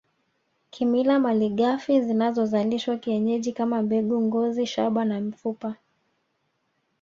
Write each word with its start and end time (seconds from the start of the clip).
Kimila 0.69 1.19
malighafi 1.19 2.01
zinazozalishwa 2.01 2.97
kienyeji 2.97 3.53
kama 3.53 3.81
mbegu 3.81 4.21
ngozi 4.21 4.65
shaba 4.65 5.05
na 5.05 5.21
mfupa 5.21 5.75